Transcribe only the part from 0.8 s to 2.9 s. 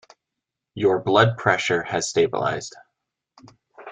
blood pressure has stabilized.